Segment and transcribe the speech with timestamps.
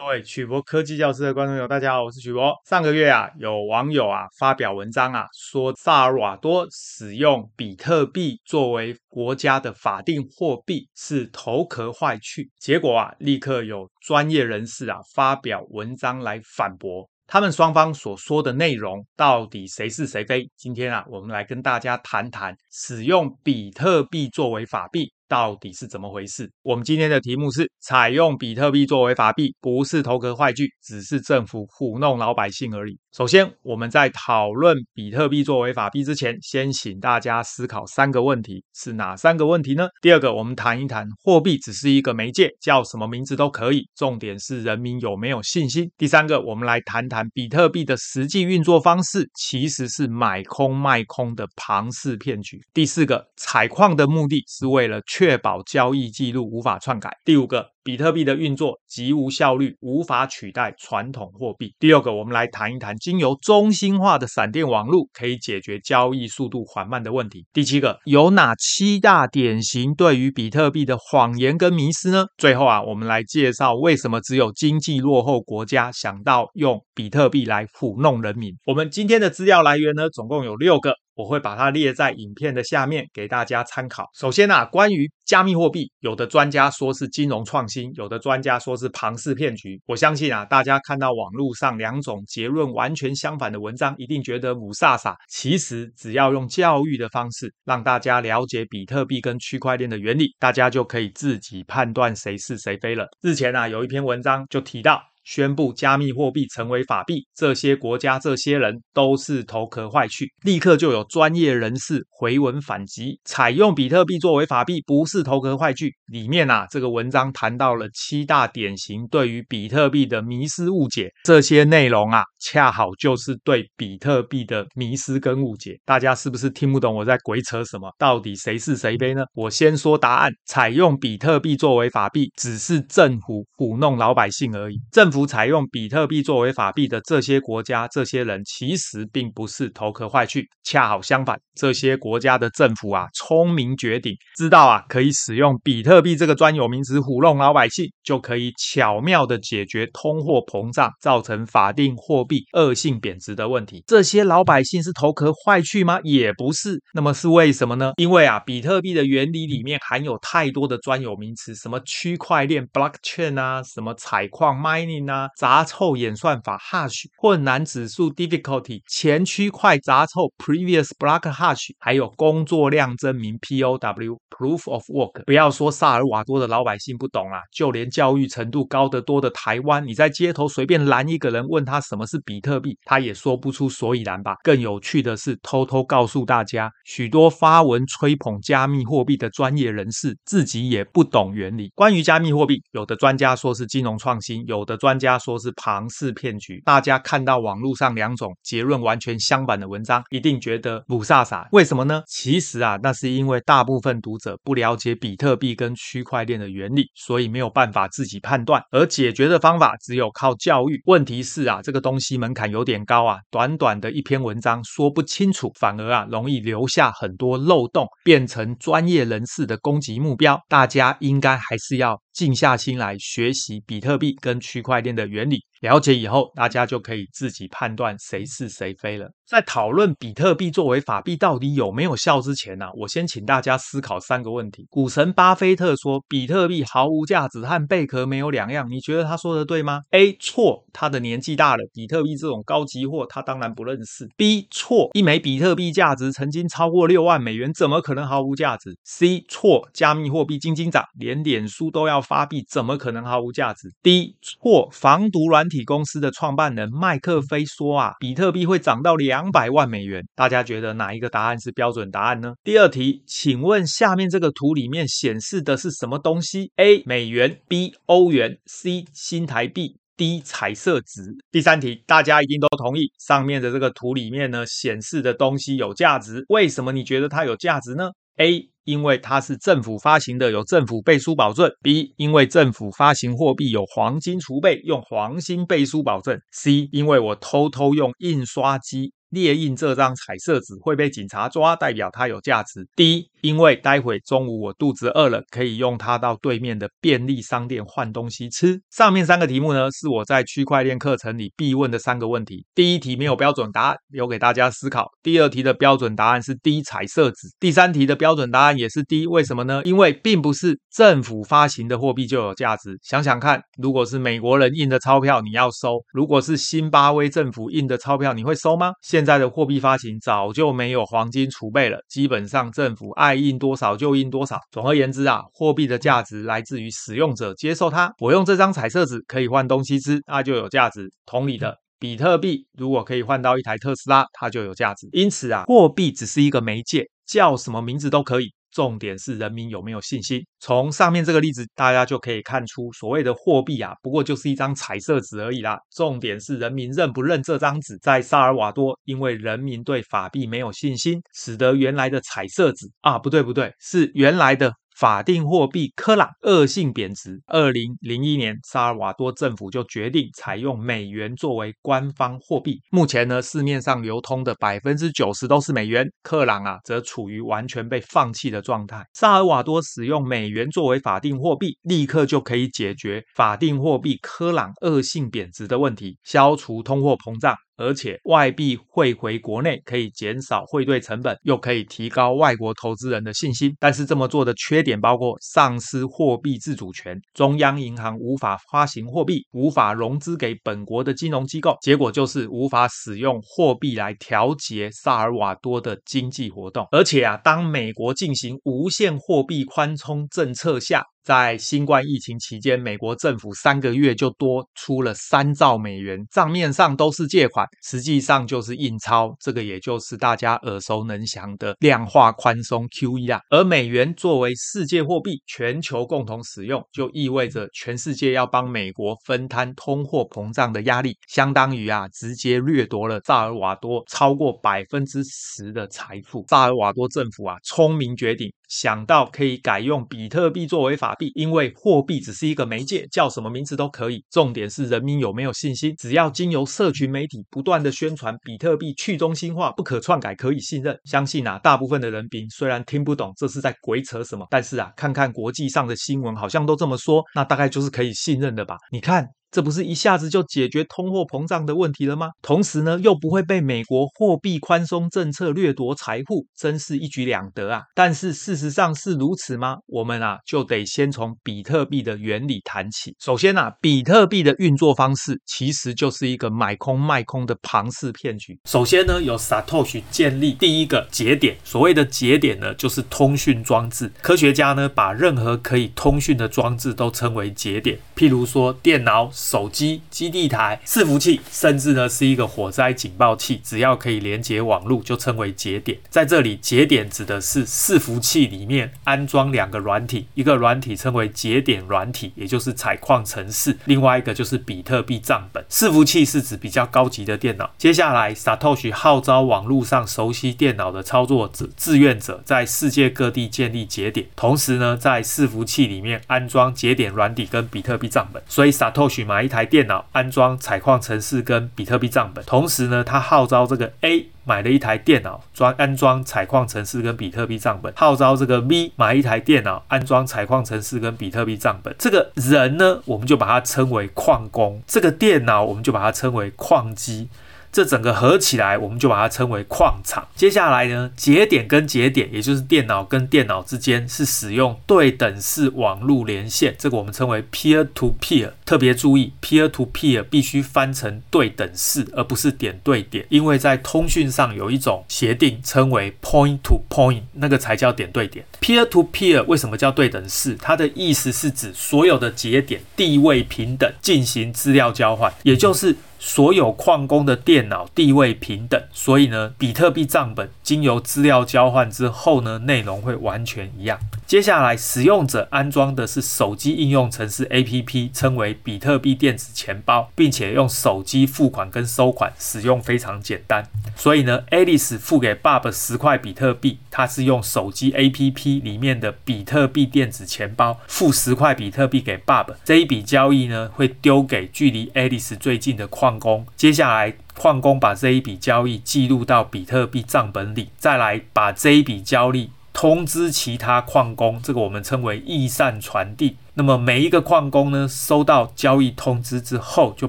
[0.00, 2.54] 各位曲博科技教室的观众朋友，大家好，我是曲博。
[2.66, 12.50] 上个月啊，有网友啊发表文章啊，说萨尔瓦多使用比特币作为国家的法定货币是头壳坏去。
[12.58, 17.06] 结果啊，立刻有专业人士啊发表文章来反驳。
[17.26, 20.50] 他们双方所说的内容到底谁是谁非？
[20.56, 25.12] 今天啊，我们来跟大家谈谈使用比特币作为法币。
[25.30, 26.50] 到底是怎么回事？
[26.62, 32.98] 我们今天的题目是：采用比特币作为法币，不是头壳坏剧，只是政府糊弄老百姓而已。
[33.12, 39.88] 首先，我们在讨论比特币作为法币之前，先请大家思考三个问题，是哪三个问题呢？
[40.02, 45.88] 第二个，我们谈一谈货币只是一个媒介，叫什么名字都可以，重点是人民有没有信心。
[45.96, 52.60] 第三个，我们来谈谈比特币的实际运作方式，其实是买空卖空的庞氏骗局。
[52.74, 57.18] 第四个，采矿的目的是为了确保交易记录无法篡改。
[57.26, 61.74] 第五个，比特币的运作极无效率，无法取代传统货币。
[61.78, 67.46] 第六个，我们来谈一谈经由中心化的闪电网络可以解决交易速度缓慢的问题。
[67.54, 72.26] 第七个，有哪七大典型对于比特币的谎言跟迷思呢？
[72.36, 78.54] 最后啊，我们来介绍为什么只有经济落后国家想到用比特币来糊弄人民。
[78.66, 80.92] 我们今天的资料来源呢，总共有六个。
[81.16, 84.06] 我会把它列在影片的下面给大家参考。
[84.18, 89.80] 首先啊，关于加密货币，有的专家说是金融创新，有的专家说是庞氏骗局。
[89.86, 95.14] 我相信啊，大家看到网络上两种结论完全相反的文章，一定觉得雾煞煞。
[95.28, 103.06] 其实只要用教育的方式让大家了解比特币跟区块链的原理，大家就可以自己判断谁是谁非了。
[103.22, 105.09] 日前啊，有一篇文章就提到。
[105.24, 110.32] 宣布加密货币成为法币，这些国家、这些人都是头壳坏去。
[110.42, 115.94] 立刻就有专业人士回文反击，采用比特币作为法币不是头壳坏去。
[116.06, 125.78] 里面啊，这个文章谈到了七大典型对于比特币的迷失误解，这些内容啊，恰好就是对比特币的迷失跟误解。
[125.84, 127.90] 大家是不是听不懂我在鬼扯什么？
[127.98, 129.22] 到底谁是谁非呢？
[129.34, 134.76] 我先说答案：采用比特币作为法币，只是政府唬弄老百姓而已。
[134.90, 135.30] 政政府。
[135.30, 153.84] 采用比特币作为法币的这些国家、这些人，其实并不是头壳坏去，恰好相反，这些国家的政府啊，聪明绝顶，知道啊，可以使用比特币这个专有名词唬弄老百姓，就可以巧妙的解决通货膨胀造成法定货币恶性贬值的问题。
[153.86, 156.00] 这些老百姓是头壳坏去吗？
[156.02, 156.82] 也不是。
[156.92, 157.92] 那么是为什么呢？
[157.98, 164.99] 因为啊，比特币的原理里面含有太多的专有名词，什么区块链 （blockchain） 啊，什么采矿 （mining）。
[165.08, 175.24] 啊，杂凑演算法 hash 困难指数 difficulty 前区块杂凑 previous block hash 还有工作量证明 POW proof of work。
[175.24, 184.34] 不要说萨尔瓦多的老百姓不懂啊，就连教育程度高得多的台湾，你在街头随便拦一个人，问他什么是比特币，他也说不出所以然吧？
[184.42, 191.70] 更有趣的是，偷偷告诉大家，许多发文吹捧加密货币的专业人士，自己也不懂原理。
[191.74, 201.46] 关于加密货币，有的专家说是金融创新，有的专专家说是庞氏骗局，大家看到网络上两种结论完全相反的文章，一定觉得雾煞煞。
[201.52, 202.02] 为什么呢？
[202.08, 210.82] 其实啊，那是因为大部分读者不了解比特币跟区块链的原理，所以没有办法自己判断，而解决的方法只有靠教育。
[210.86, 220.36] 问题是啊，这个东西门槛有点高啊，短短的一篇文章说不清楚，反而啊容易留下很多漏洞，变成专业人士的攻击目标。
[220.48, 225.44] 大家应该还是要静下心来学习比特币跟区块链的原理。
[225.60, 229.10] 了解以后，大家就可以自己判断谁是谁非了。
[229.26, 234.66] 在讨论比特币作为法币到底有没有效之前呢、我先请大家思考三个问题。
[234.68, 244.08] 股神巴菲特说比特币毫无价值，和贝壳没有两样，你觉得他说的对吗？A 错，他的年纪大了，比特币这种高级货他当然不认识。
[244.16, 260.02] B 错，一枚比特币价值曾经超过六万美元，怎么可能毫无价值？C 错，加密货币金金涨，连脸书都要发币，怎么可能毫无价值？D 错，防毒软体公司的创办人麦克菲说啊，比特币会涨到两百万美元。
[260.14, 262.32] 大家觉得哪一个答案是标准答案呢？
[262.42, 271.16] 第二题，请问下面这个图里面显示的是什么东西？A 美元，B 欧元，C 新台币，D 彩色纸。
[271.30, 276.24] 第三题，大家一定都同意上面的这个图里面呢显示的东西有价值。
[276.28, 281.50] 为什么你觉得它有价值呢？A 因为它是政府发行的，有政府背书保证。
[281.62, 286.16] ；B，因为政府发行货币有黄金储备，用黄金背书保证。
[286.32, 292.66] ；C，因为我偷偷用印刷机列印这张彩色纸会被警察抓，代表它有价值。
[292.76, 298.60] ；D，因为待会中午我肚子饿了，可以用它到对面的便利商店换东西吃。
[298.70, 302.44] 上面三个题目呢，是我在区块链课程里必问的三个问题。
[302.54, 304.88] 第一题没有标准答案，留给大家思考。
[305.02, 307.28] 第二题的标准答案是 D 彩色纸。
[307.38, 309.62] 第三题的标准答案也是 D，为什么呢？
[309.64, 312.78] 因为并不是政府发行的货币就有价值。
[312.82, 318.72] 想想看，如果是美国人印的钞票，你要收；如果是辛巴威政府印的钞票，你会收吗？
[318.82, 324.38] 现在的货币发行早就没有黄金储备了，基本上政府爱印多少就印多少。
[324.50, 327.92] 总而言之啊，货币的价值来自于使用者接受它。
[327.98, 330.90] 我用这张彩色纸可以换东西吃，那就有价值。
[331.06, 334.88] 同理的，比特币如果可以换到一台特斯拉，它就有价值。
[334.92, 338.32] 因此啊，货币只是一个媒介，叫什么名字都可以。
[338.52, 340.24] 重点是人民有没有信心。
[340.38, 345.58] 从上面这个例子，大家就可以看出，所谓的货币啊，不过就是一张彩色纸而已啦。
[345.74, 347.78] 重点是人民认不认这张纸。
[347.78, 354.59] 在萨尔瓦多，因为人民对法币没有信心，使得原来的彩色纸啊，不对不对，是原来的。
[354.80, 357.20] 法定货币科朗恶性贬值。
[357.26, 362.58] 二零零一年，萨尔瓦多政府就决定采用美元作为官方货币。
[362.70, 368.82] 目前呢，市面上流通的百分之九十都是美元，克朗啊则处于完全被放弃的状态。
[368.94, 377.36] 萨尔瓦多使用美元作为法定货币，立刻就可以解决法定货币科朗恶性贬值的问题，消除通货膨胀。
[377.60, 383.54] 而且外币汇回国内可以减少汇兑成本，又可以提高外国投资人的信心。
[383.60, 396.66] 但是这么做的缺点包括丧失货币自主权，中央银行无法发行货币，无法融资给本国的金融机构，结果就是无法使用货币来调节萨尔瓦多的经济活动。
[396.72, 409.14] 而且啊，当美国进行无限货币宽松政策下，在新冠疫情期间，美国政府三个月就多出了三兆美元，账面上都是借款，实际上就是印钞。
[409.20, 413.20] 这个也就是大家耳熟能详的量化宽松 QE 啊。
[413.30, 426.24] 而美元作为世界货币，全球共同使用，就意味着全世界要帮美国分摊通货膨胀的压力，相当于啊直接掠夺了萨尔瓦多超过百分之十的财富。
[426.28, 430.90] 萨尔瓦多政府啊聪明绝顶，想到可以改用比特币作为法。
[430.96, 434.04] 币，因为货币只是一个媒介，叫什么名字都可以。
[434.10, 435.74] 重点是人民有没有信心。
[435.78, 448.56] 只要经由社群媒体不断的宣传比特币去中心化、不可篡改、可以信任，相信啊，大部分的人民虽然听不懂这是在鬼扯什么，但是啊，看看国际上的新闻，好像都这么说，那大概就是可以信任的吧？
[448.72, 449.08] 你看。
[449.30, 452.08] 这不是一下子就解决通货膨胀的问题了吗？
[452.20, 457.62] 同时呢，又不会被美国货币宽松政策掠夺财富，真是一举两得啊！
[457.74, 459.58] 但是事实上是如此吗？
[459.66, 462.92] 我们啊，就得先从比特币的原理谈起。
[462.98, 468.36] 首先啊，比特币的运作方式其实就是一个买空卖空的庞氏骗局。
[468.46, 473.92] 首先呢，由 Satoshi 建立第一个节点，所谓的节点呢，就是通讯装置。
[474.02, 479.08] 科学家呢，把任何可以通讯的装置都称为节点，譬如说电脑。
[479.20, 485.78] 手机、基地台、伺服器，甚至呢是一个火灾警报器，只要可以连接网络，就称为节点。
[485.90, 495.44] 在这里，节点指的是伺服器里面安装两个软体，一个软体称为节点软体，也就是采矿程式；另外一个就是比特币账本。
[495.50, 497.50] 伺服器是指比较高级的电脑。
[497.58, 508.22] 接下来，Satoshi 号召网络上熟悉电脑的操作者、志愿者，在世界各地建立节点，同时呢，在伺服器里面安装节点软体跟比特币账本。
[508.26, 521.74] 所以，Satosh 买一台电脑，安装采矿程式跟比特币账本，同时呢，他号召这个 A 买了一台电脑，装安装采矿程式跟比特币账本，号召这个 B 买一台电脑，安装采矿程式跟比特币账本。
[521.76, 527.08] 这个人呢，我们就把它称为矿工；这个电脑，我们就把它称为矿机。
[527.52, 530.06] 这整个合起来，我们就把它称为矿场。
[530.14, 538.30] 接下来呢，节点跟节点，也就是电脑跟电脑之间，是使用对等式网络连线，这个我们称为 peer to peer。
[538.44, 548.24] 特别注意，peer to peer 必须翻成对等式，而不是点对点，因为在通讯上有一种协定称为 point to point，那个才叫点对点。
[548.40, 550.36] peer to peer 为什么叫对等式？
[550.40, 555.76] 它的意思是指所有的节点地位平等，进行资料交换，也就是。
[556.02, 563.78] 所有矿工的电脑地位平等，所以呢，比特币账本经由资料交换之后呢，内容会完全一样。
[564.06, 573.46] 接下来，使用者安装的是手机应用程式 APP，称为比特币电子钱包，并且用手机付款跟收款，使用非常简单。
[573.76, 582.34] 所以呢，Alice 付给 Bob 十块比特币，他是用手机 APP 里面的比特币电子钱包付十块比特币给 Bob。
[582.42, 586.24] 这一笔交易呢，会丢给距离 Alice 最近的矿矿工。
[586.36, 592.30] 接下来，矿工把这一笔交易记录到比特币账本里，再来把这一笔交易。
[592.52, 596.16] 通知其他矿工，这个我们称为驿散传递。
[596.34, 599.88] 那么每一个矿工呢，收到交易通知之后，就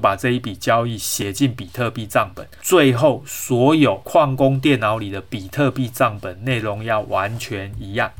[0.00, 2.46] 把这一笔交易写进比特币账本。
[2.62, 8.10] 最后，所有矿工电脑里的比特币账本内容要完全一样。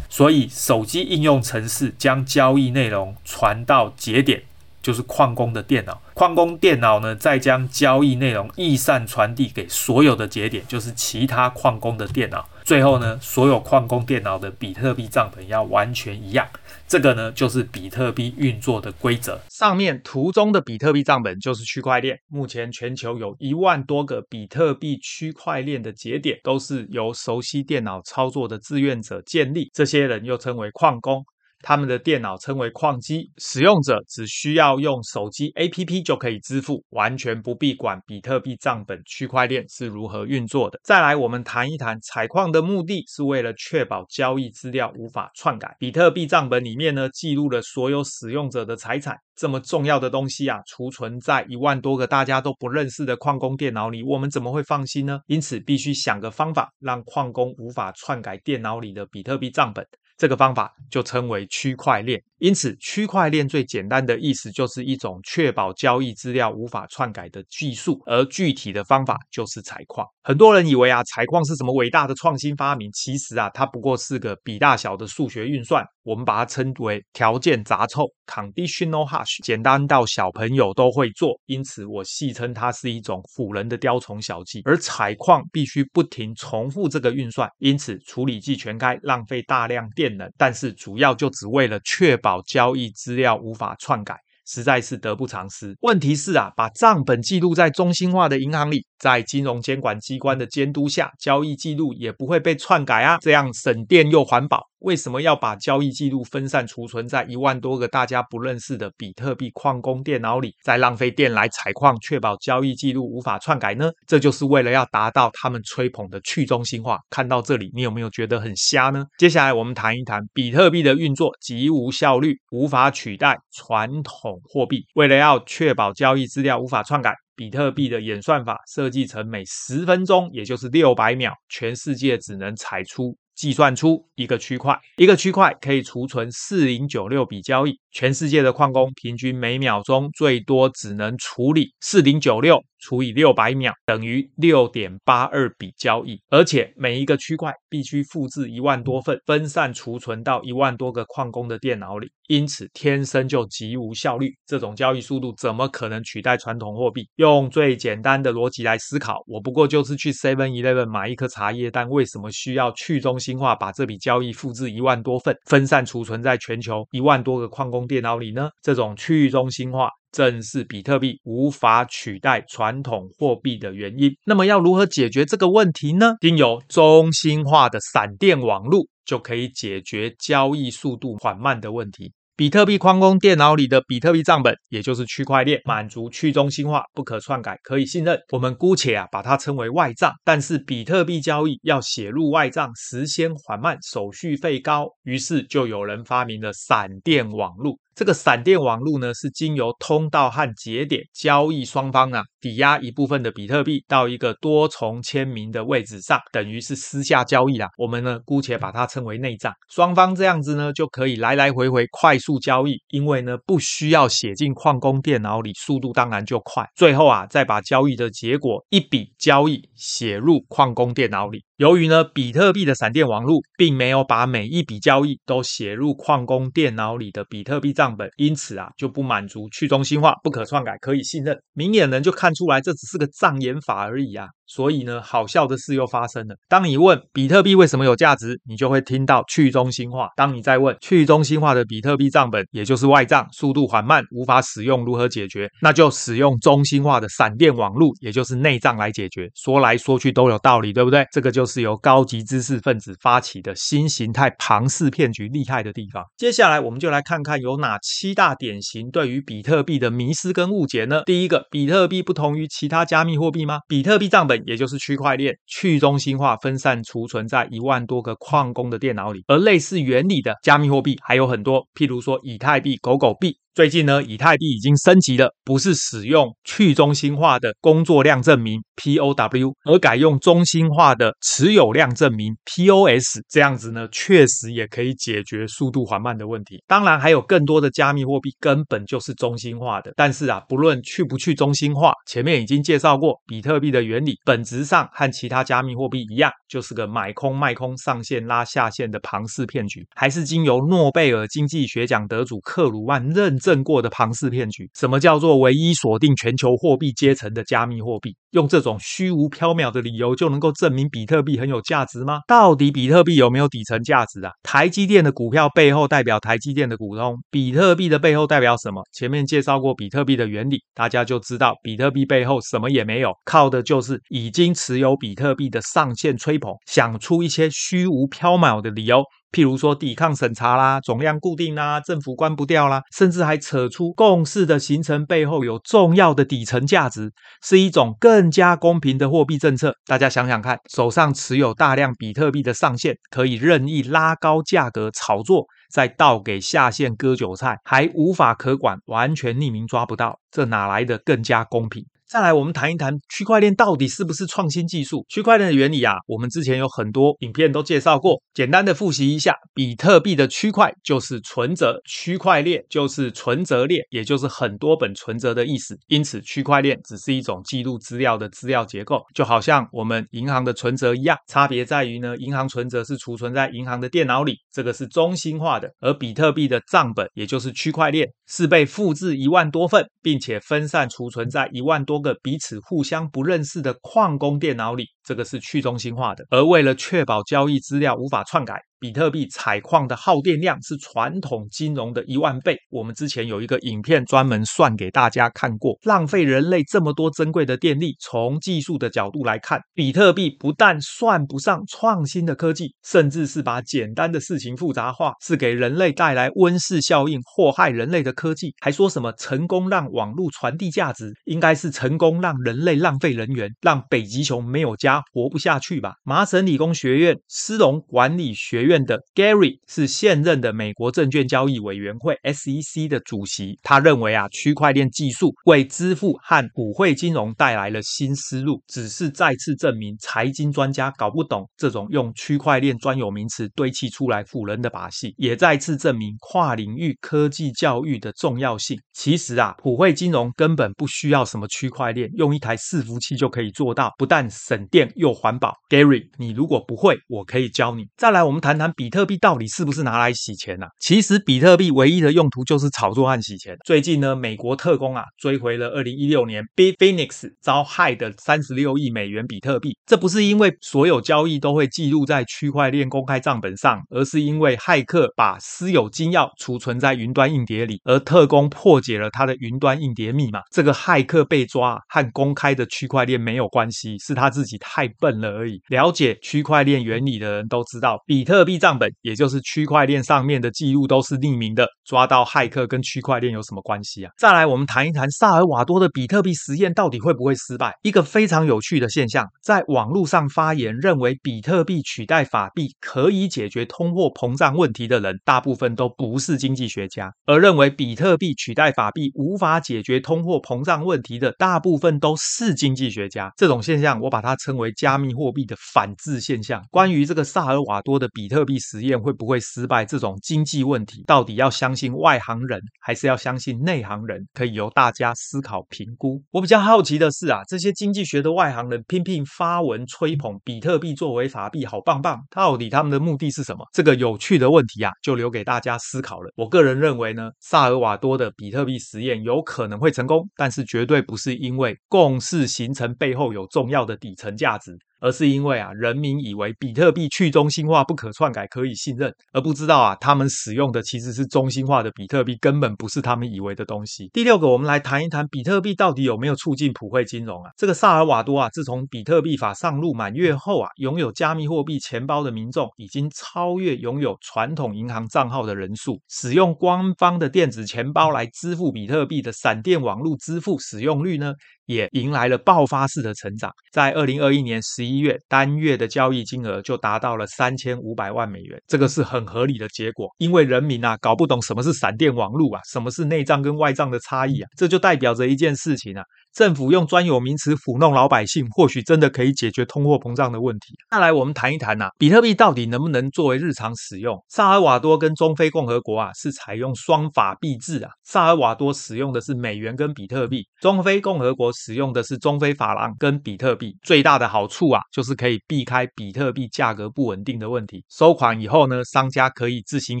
[0.08, 4.42] 所以，手机应用程式将交易内容传到节点，
[4.82, 6.00] 就是矿工的电脑。
[6.14, 12.48] 矿工电脑呢，再将交易内容驿散传递给所有的节点，就是其他矿工的电脑。
[12.64, 16.46] 最后呢，所有矿工电脑的比特币账本要完全一样。
[16.86, 19.40] 这个呢，就是比特币运作的规则。
[19.48, 22.18] 上面图中的比特币账本就是区块链。
[22.28, 29.70] 目前全球有一万多个比特币区块链的节点，都是由熟悉电脑操作的志愿者建立。
[29.72, 31.24] 这些人又称为矿工。
[31.62, 40.80] 他们的电脑称为矿机，使用者只需要用手机 APP 就可以支付，完全不必管比特币账本区块链是如何运作的。
[40.82, 45.76] 再来，我们谈一谈采矿的目的是为了确保交易资料无法篡改。
[45.78, 55.20] 比特币账本里面呢，记录了所有使用者的财产，这么重要的东西啊，储存在一万多个大家都不认识的矿工电脑里，我们怎么会放心呢？
[55.26, 59.86] 因此，必须想个方法，让矿工无法篡改电脑里的比特币账本。
[60.20, 62.22] 这个方法就称为区块链。
[62.40, 70.06] 因此，区块链最简单的意思就是一种确保交易资料无法篡改的技术，而具体的方法就是采矿。
[70.30, 75.84] 很多人以为啊，采矿是什么伟大的创新发明，其实啊，它不过是个比大小的数学运算。
[76.04, 81.36] 我们把它称为条件杂凑 （conditional hash），简单到小朋友都会做。
[81.46, 84.62] 因此，我戏称它是一种唬人的雕虫小技。
[84.64, 90.30] 而采矿必须不停重复这个运算，因此处理器全开，浪费大量电能。
[90.38, 94.16] 但是主要就只为了确保交易资料无法篡改。
[94.50, 95.76] 实在是得不偿失。
[95.82, 104.69] 问题是啊，把账本记录在中心化的银行里，在金融监管机关的监督下，交易记录也不会被篡改啊，这样省电又环保。
[104.80, 113.90] 为什么要把交易记录分散储存在一万多个大家不认识的比特币矿工电脑里，再浪费电来采矿，确保交易记录无法篡改呢？
[114.06, 116.98] 这就是为了要达到他们吹捧的去中心化。
[117.10, 119.04] 看到这里，你有没有觉得很瞎呢？
[119.18, 124.86] 接下来我们谈一谈比特币的运作极无效率，无法取代传统货币。
[124.94, 133.14] 为了要确保交易资料无法篡改，比特币的演算法设计成每十分钟，也就是六百秒，全世界只能采出。
[133.40, 137.80] 计算出一个区块，一个区块可以储存四零九六笔交易。
[137.92, 146.18] 全世界的矿工平均每秒钟最多只能处理四零九六除以六百秒，等于六点八二笔交易。
[146.30, 154.30] 而且每一个区块必须复制一万多份，分散储存到一万多个矿工的电脑里，因此天生就极无效率。
[154.46, 157.06] 这种交易速度怎么可能取代传统货币？
[157.16, 163.40] 用最简单的逻辑来思考，我不过就是去 Seven Eleven 买一颗茶叶蛋，为什么需要去中心？
[163.40, 168.50] 化把这笔交易复制一万多份，分散储存在全球一万多个矿工电脑里呢？
[168.62, 174.10] 这种区域中心化正是比特币无法取代传统货币的原因。
[174.24, 176.14] 那么要如何解决这个问题呢？
[176.20, 182.12] 经由中心化的闪电网络就可以解决交易速度缓慢的问题。
[182.40, 188.18] 比特币矿工电脑里的比特币账本，也就是区块链，满足去中心化、不可篡改、可以信任。
[188.32, 190.10] 我们姑且啊把它称为外账。
[190.24, 197.76] 但是比特币交易要写入外账，时间缓慢，手续费高，于是就有人发明了闪电网络。
[198.00, 207.68] 这个闪电网络呢，是经由通道和节点交易双方啊，抵押一部分的比特币到一个多重签名的位置上，等于是私下交易啦。
[207.76, 209.52] 我们呢，姑且把它称为内账。
[209.68, 216.66] 双方这样子呢，就可以来来回回快速交易，因为呢，不需要写进矿工电脑里，速度当然就快。
[216.74, 221.44] 最后啊，再把交易的结果一笔交易写入矿工电脑里。
[221.60, 231.38] 由于呢，比特币的闪电网络并没有把每一笔交易都写入矿工电脑里的比特币账本，因此啊，就不满足去中心化、不可篡改、可以信任。
[231.52, 234.26] 明眼人就看出来，这只是个障眼法而已啊。
[234.50, 236.34] 所以呢，好笑的事又发生了。
[236.48, 240.08] 当你问比特币为什么有价值，你就会听到去中心化。
[240.16, 245.48] 当你再问去中心化的比特币账本，也就是外账，速度缓慢，无法使用，如何解决？
[245.62, 249.30] 那就使用中心化的闪电网络，也就是内账来解决。
[249.36, 251.06] 说来说去都有道理，对不对？
[251.12, 256.02] 这个就是由高级知识分子发起的新形态庞氏骗局厉害的地方。
[256.16, 261.02] 接下来我们就来看看有哪七大典型对于比特币的迷失跟误解呢？
[261.06, 263.60] 第一个，比特币不同于其他加密货币吗？
[263.68, 264.39] 比特币账本。
[264.46, 283.18] 也就是区块链去中心化分散储存在一万多个矿工的电脑里，而类似原理的加密货币还有很多，譬如说以太币、狗狗币，最近呢，以太币已经升级了，不是使用去中心化的工作量证明 POW，而改用中心化的持有量证明 POS。
[283.28, 286.62] 这样子呢，确实也可以解决速度缓慢的问题。
[286.68, 289.92] 当然，还有更多的加密货币根本就是中心化的。
[289.96, 303.60] 但是啊，不论去不去中心化，前面已经介绍过，比特币的原理本质上和其他加密货币一样，就是个买空卖空、上线拉下线的庞氏骗局，还是经由诺贝尔经济学奖得主克鲁曼认证。
[303.62, 308.16] 过的庞氏骗局，什么叫做唯一锁定全球货币阶层的加密货币？
[308.30, 312.20] 用这种虚无缥缈的理由就能够证明比特币很有价值吗？
[312.26, 314.30] 到底比特币有没有底层价值啊？
[314.42, 318.82] 台积电的股票背后代表台积电的股东，比特币的背后代表什么？
[318.92, 329.02] 前面介绍过比特币的原理，大家就知道比特币背后什么也没有，靠的就是已经持有比特币的上线吹捧，想出一些虚无缥缈的理由。
[329.32, 339.74] 譬如说抵抗审查啦，总量固定啦，政府关不掉啦，甚至还扯出共识的形成背后有重要的底层价值，是一种更加公平的货币政策。
[339.86, 351.84] 大家想想看，手上持有大量比特币的上限，可以任意拉高价格炒作，再倒给下线割韭菜，还无法可管，完全匿名抓不到，这哪来的更加公平？
[352.10, 355.06] 再来，我们谈一谈区块链到底是不是创新技术？
[355.08, 358.20] 区块链的原理啊，我们之前有很多影片都介绍过。
[358.34, 365.78] 简单的复习一下，比特币的区块就是存折，区块链就是存折链，也就是很多本存折的意思。
[365.86, 371.16] 因此，区块链只是一种记录资料的资料结构，就好像我们银行的存折一样。
[371.28, 381.99] 差别在于呢，银行存折是储存在银行的电脑里，这个是中心化的；而比特币的账本，也就是区块链，是被复制一万多份，并且分散储存在一万多。
[382.00, 386.24] 个彼此互相不认识的矿工电脑里，这个是去中心化的。
[386.30, 388.69] 而为了确保交易资料无法篡改。
[388.80, 392.56] 比特币采矿的耗电量是传统金融的一万倍。
[392.70, 397.94] 我们之前有一个影片专门算给大家看过，浪费人类这么多珍贵的电力。
[398.00, 408.54] 从技术的角度来看，比特币不但算不上创新的科技，甚至是把简单的事情复杂化，是给人类带来温室效应、祸害人类的科技。
[408.60, 415.96] 还说什么成功让网络传递价值，应该是成功让人类浪费能源，让北极熊没有家活不下去吧？
[416.02, 418.69] 麻省理工学院斯隆管理学院。
[418.70, 423.58] 院的 Gary 是现任的美国证券交易委员会 SEC 的主席。
[423.64, 438.78] 他认为啊，区块链技术为支付和普惠金融带来了新思路，只是再次证明财经专家搞不懂这种用区块链专有名词堆砌出来唬人的把戏，也再次证明跨领域科技教育的重要性。
[438.92, 445.56] 其实啊，普惠金融根本不需要什么区块链，用一台伺服器就可以做到，不但省电又环保。
[445.68, 447.86] Gary，你如果不会，我可以教你。
[447.96, 448.59] 再来，我们谈。
[448.60, 450.68] 谈比特币到底是不是拿来洗钱呢、啊？
[450.78, 453.56] 其实比特币唯一的用途就是炒作和洗钱。
[453.64, 459.74] 最近呢，美国特工啊追回了二零一六年 Bitfinex 遭害的三十六亿美元比特币。
[459.86, 470.40] 这不是因为所有交易都会记录在区块链公开账本上，而是因为骇客把私有金钥储存在云端硬碟里，而特工破解了他的云端硬碟密码。
[470.52, 475.58] 这个骇客被抓和公开的区块链没有关系，是他自己太笨了而已。
[475.68, 478.49] 了解区块链原理的人都知道，比特币。
[478.50, 484.10] 币账本，也就是区块链上面的记录都是匿名的，抓到骇客跟区块链有什么关系啊？
[484.18, 487.72] 再来，我们谈一谈萨尔瓦多的比特币实验到底会不会失败？
[487.82, 503.32] 一个非常有趣的现象，在网络上发言认为比特币取代法币可以解决通货膨胀问题的人，大部分都不是经济学家；而认为比特币取代法币无法解决通货膨胀问题的，大部分都是经济学家。
[503.36, 506.60] 这种现象，我把它称为加密货币的反制现象。
[506.72, 509.84] 关于这个萨尔瓦多的比特，特币实验会不会失败？
[509.84, 514.26] 这种经济问题到底要相信外行人，还是要相信内行人？
[514.32, 516.22] 可以由大家思考评估。
[516.30, 522.18] 我比较好奇的是啊，这些经济学的外行人拼命发文吹捧比特币作为法币，好棒棒！
[522.30, 523.68] 到底他们的目的是什么？
[523.74, 526.32] 这个有趣的问题啊，就留给大家思考了。
[526.34, 534.78] 我个人认为呢，萨尔瓦多的比特币实验有可能会成功，但是绝对不是因为共识形成背后有重要的底层价值。
[535.00, 544.08] 而是因为啊，人民以为比特币去中心化、不可篡改、可以信任，而不知道啊，他们使用的其实是中心化的比特币，根本不是他们以为的东西。
[544.12, 547.50] 第六个，我们来谈一谈比特币到底有没有促进普惠金融啊？
[547.56, 561.32] 这个萨尔瓦多啊，自从比特币法上路满月后啊，拥有加密货币钱包的民众已经超越拥有传统银行账号的人数，使用官方的电子钱包来支付比特币的闪电网络支付使用率呢，
[561.70, 563.48] 也迎来了爆发式的成长。
[563.72, 570.08] 在二零二一年十一月，单月的交易金额就达到了三千五百万美元，这个是很合理的结果。
[570.18, 576.02] 因为人民啊搞不懂什么是闪电网络啊，什么是内账跟外账的差异啊，这就代表着一件事情啊。
[576.32, 580.74] 政府用专有名词糊弄老百姓，或许真的可以解决通货膨胀的问题。
[580.90, 584.16] 那来，我们谈一谈呐、啊，比特币到底能不能作为日常使用？
[584.28, 587.90] 萨尔瓦多跟中非共和国啊，是采用双法币制啊。
[588.04, 593.76] 萨尔瓦多使用的是美元跟比特币，中非共和国使用的是中非法郎跟比特币。
[593.82, 597.84] 最大的好处啊，就是可以避开比特币价格不稳定的问题。
[597.90, 600.00] 收款以后呢，商家可以自行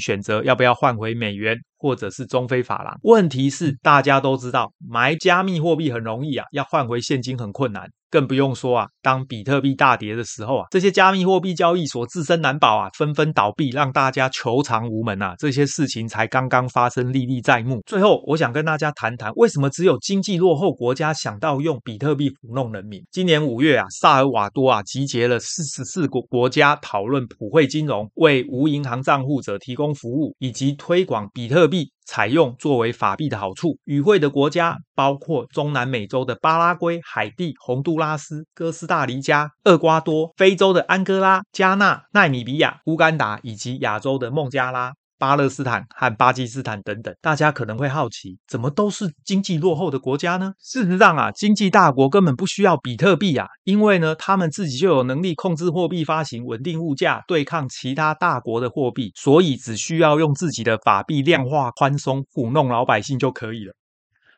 [0.00, 1.56] 选择要不要换回美元。
[1.82, 7.88] 或者是中非法郎，问题是大家都知道，买加密货币很容易啊，要换回现金很困难。
[8.10, 15.34] 更不用说啊，当比特币大跌的时候啊，这些加密货币交易所自身难保啊，纷纷倒闭，让大家求偿无门啊。
[15.38, 17.80] 这些事情才刚刚发生，历历在目。
[17.86, 23.00] 最后，我想跟大家谈谈，为什么只有经济落后国家想到用比特币糊弄人民？
[23.12, 33.78] 今年五月啊，萨尔瓦多啊，集结了四十四个国家讨论普惠金融，为无银行账户者提供服务，以及推广比特币采用作为法币的好处。
[33.84, 47.14] 与会的国家包括中南美洲的巴拉圭、海地、洪都拉斯、哥斯大黎加、厄瓜多，非洲的安哥拉、加纳、奈米比亚、乌干达，以及亚洲的孟加拉、巴勒斯坦和巴基斯坦等等。
[47.20, 50.54] 大家可能会好奇，怎么都是经济落后的国家呢？
[50.58, 63.74] 事实上啊，经济大国根本不需要比特币啊，因为呢，他们自己就有能力控制货币发行、稳定物价、对抗其他大国的货币，所以只需要用自己的法币量化宽松，糊弄老百姓就可以了。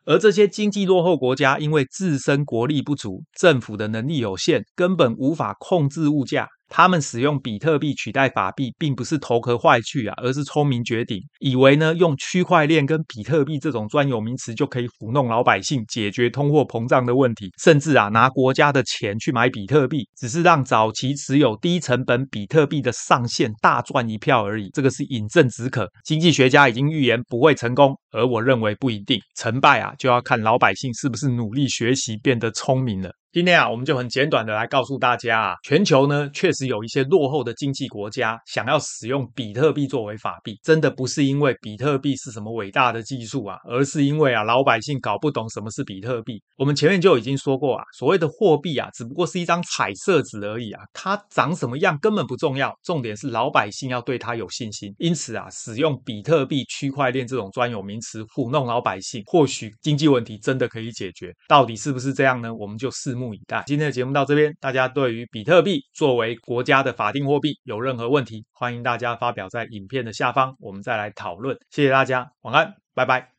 [0.04, 6.48] 而这些经济落后国家，因为自身国力不足，政府的能力有限，根本无法控制物价。
[6.74, 24.70] 他们使用比特币取代法币，并不是头壳坏去啊，而是聪明绝顶，以为呢用区块链跟比特币这种专有名词就可以糊弄老百姓，解决通货膨胀的问题，甚至啊拿国家的钱去买比特币，只是让早期持有低成本比特币的上线大赚一票而已。
[24.72, 25.86] 这个是饮鸩止渴。
[26.06, 33.12] 经济学家已经预言不会成功，而我认为不一定，成败啊就要看老百姓是不是努力学习，变得聪明了。
[33.32, 46.42] 今天啊，我们就很简短的来告诉大家啊，全球呢确实有一些落后的经济国家想要使用比特币作为法币，真的不是因为比特币是什么伟大的技术啊，而是因为啊老百姓搞不懂什么是比特币。
[46.58, 54.94] 我们前面就已经说过啊，所谓的货币啊，只不过是一张彩色纸而已啊，它长什么样根本不重要，重点是老百姓要对它有信心。
[54.98, 61.32] 因此啊，使用比特币、区块链这种专有名词糊弄老百姓，或许经济问题真的可以解决。
[61.48, 62.54] 到底是不是这样呢？
[62.54, 63.21] 我们就拭目。
[63.22, 63.62] 目以待。
[63.66, 71.56] 今天的节目到这边，大家对于比特币作为国家的法定货币有任何问题，欢迎大家发表在影片的下方，我们再来讨论。
[71.70, 73.31] 谢谢大家，晚安，拜拜。